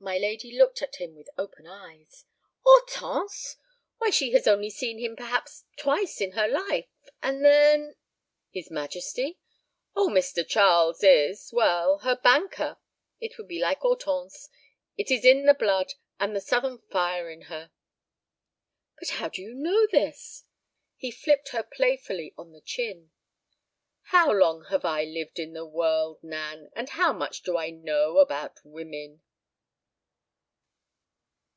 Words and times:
My 0.00 0.16
lady 0.16 0.56
looked 0.56 0.80
at 0.80 0.96
him 0.96 1.16
with 1.16 1.28
open 1.36 1.66
eyes. 1.66 2.24
"Hortense! 2.60 3.56
Why, 3.96 4.10
she 4.10 4.30
has 4.30 4.46
only 4.46 4.70
seen 4.70 5.00
him 5.00 5.16
perhaps 5.16 5.64
twice 5.76 6.20
in 6.20 6.32
her 6.32 6.46
life. 6.46 6.86
And 7.20 7.44
then—?" 7.44 7.96
"His 8.52 8.70
Majesty? 8.70 9.40
Oh, 9.96 10.06
Mr. 10.08 10.46
Charles 10.46 11.02
is—well, 11.02 11.98
her 12.04 12.14
banker. 12.14 12.76
It 13.18 13.36
would 13.36 13.48
be 13.48 13.58
like 13.58 13.78
Hortense; 13.80 14.48
it 14.96 15.10
is 15.10 15.22
the 15.22 15.56
blood, 15.58 15.94
and 16.20 16.34
the 16.34 16.40
southern 16.40 16.78
fire 16.78 17.28
in 17.28 17.42
her." 17.42 17.72
"But 19.00 19.08
how 19.08 19.28
do 19.30 19.42
you 19.42 19.52
know 19.52 19.84
this?" 19.88 20.44
He 20.94 21.10
flipped 21.10 21.48
her 21.48 21.64
playfully 21.64 22.32
on 22.38 22.52
the 22.52 22.60
chin. 22.60 23.10
"How 24.02 24.30
long 24.30 24.66
have 24.66 24.84
I 24.84 25.02
lived 25.02 25.40
in 25.40 25.54
the 25.54 25.66
world, 25.66 26.20
Nan, 26.22 26.70
and 26.76 26.88
how 26.90 27.12
much 27.12 27.42
do 27.42 27.56
I 27.56 27.70
know 27.70 28.18
about 28.18 28.60
women?" 28.62 29.22